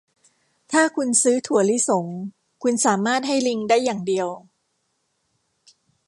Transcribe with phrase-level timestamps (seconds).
[0.71, 2.05] ถ้าคุณซื้อถั่วลิสง
[2.63, 4.27] คุณสามารถให้ลิงได้อย่างเดียว